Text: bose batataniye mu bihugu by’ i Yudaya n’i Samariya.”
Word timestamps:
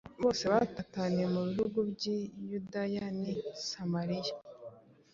bose 0.23 0.43
batataniye 0.53 1.25
mu 1.35 1.41
bihugu 1.49 1.77
by’ 1.91 2.03
i 2.17 2.17
Yudaya 2.51 3.05
n’i 3.19 3.33
Samariya.” 3.67 4.35